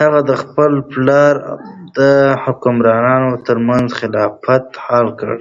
[0.00, 1.56] هغه د خپل پلار او
[2.44, 4.32] حکمران تر منځ اختلاف
[4.84, 5.36] حل کړ.